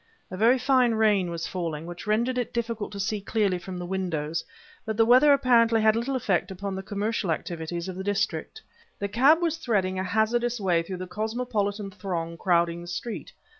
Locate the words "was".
1.29-1.45, 9.43-9.57